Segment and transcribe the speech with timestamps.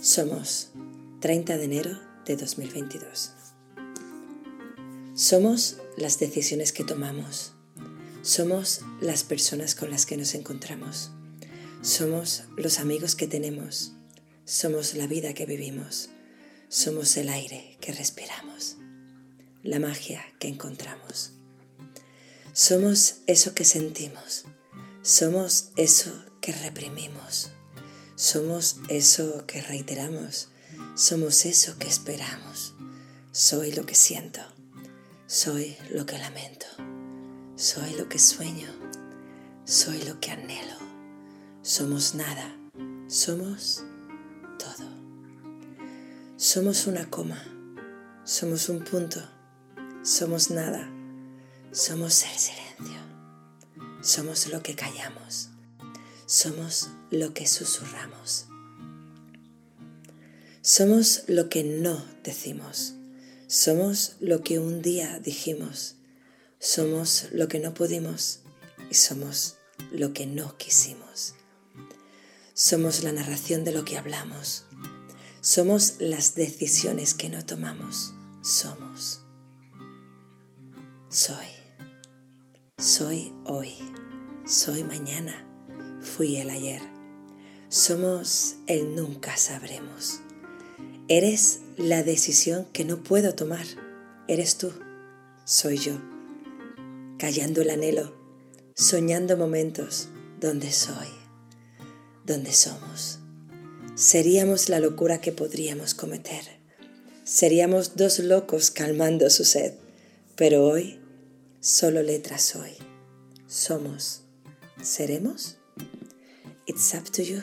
[0.00, 0.68] Somos
[1.20, 3.30] 30 de enero de 2022.
[5.14, 7.54] Somos las decisiones que tomamos.
[8.20, 11.12] Somos las personas con las que nos encontramos.
[11.80, 13.94] Somos los amigos que tenemos.
[14.44, 16.10] Somos la vida que vivimos.
[16.68, 18.76] Somos el aire que respiramos.
[19.62, 21.32] La magia que encontramos.
[22.52, 24.44] Somos eso que sentimos.
[25.00, 27.50] Somos eso que reprimimos.
[28.18, 30.48] Somos eso que reiteramos,
[30.94, 32.72] somos eso que esperamos.
[33.30, 34.40] Soy lo que siento,
[35.26, 36.64] soy lo que lamento,
[37.56, 38.68] soy lo que sueño,
[39.66, 40.78] soy lo que anhelo.
[41.60, 42.56] Somos nada,
[43.06, 43.84] somos
[44.58, 44.88] todo.
[46.38, 47.44] Somos una coma,
[48.24, 49.20] somos un punto,
[50.02, 50.90] somos nada,
[51.70, 52.98] somos el silencio,
[54.00, 55.50] somos lo que callamos
[56.26, 58.46] somos lo que susurramos.
[60.60, 62.94] Somos lo que no decimos.
[63.46, 65.94] Somos lo que un día dijimos.
[66.58, 68.40] Somos lo que no pudimos
[68.90, 69.56] y somos
[69.92, 71.34] lo que no quisimos.
[72.54, 74.64] Somos la narración de lo que hablamos.
[75.40, 78.14] Somos las decisiones que no tomamos.
[78.42, 79.20] Somos.
[81.08, 81.46] Soy.
[82.78, 83.74] Soy hoy.
[84.44, 85.46] Soy mañana
[86.06, 86.80] fui el ayer.
[87.68, 90.20] Somos el nunca sabremos.
[91.08, 93.66] Eres la decisión que no puedo tomar.
[94.28, 94.72] Eres tú.
[95.44, 95.94] Soy yo.
[97.18, 98.14] Callando el anhelo,
[98.74, 100.08] soñando momentos
[100.40, 101.08] donde soy,
[102.24, 103.18] donde somos.
[103.94, 106.44] Seríamos la locura que podríamos cometer.
[107.24, 109.74] Seríamos dos locos calmando su sed.
[110.36, 111.00] Pero hoy
[111.60, 112.72] solo letras soy.
[113.46, 114.22] Somos.
[114.82, 115.56] ¿Seremos?
[116.68, 117.42] It's up to you.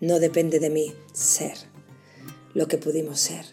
[0.00, 1.56] No depende de mí ser
[2.54, 3.44] lo que pudimos ser,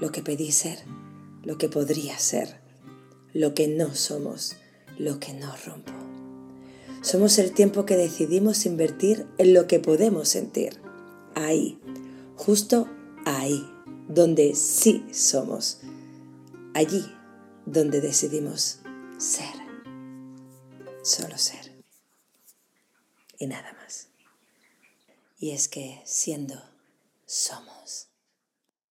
[0.00, 0.78] lo que pedí ser,
[1.42, 2.60] lo que podría ser,
[3.32, 4.54] lo que no somos,
[4.96, 5.92] lo que no rompo.
[7.02, 10.78] Somos el tiempo que decidimos invertir en lo que podemos sentir.
[11.34, 11.80] Ahí,
[12.36, 12.88] justo
[13.24, 13.68] ahí,
[14.08, 15.80] donde sí somos.
[16.74, 17.04] Allí
[17.66, 18.78] donde decidimos
[19.18, 19.52] ser.
[21.02, 21.73] Solo ser
[23.44, 24.08] y nada más.
[25.38, 26.62] Y es que siendo
[27.26, 28.08] somos.